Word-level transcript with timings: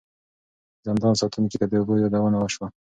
د 0.79 0.81
زندان 0.87 1.13
ساتونکي 1.21 1.55
ته 1.61 1.65
د 1.67 1.73
اوبو 1.79 1.93
یادونه 2.03 2.37
وشوه. 2.39 2.67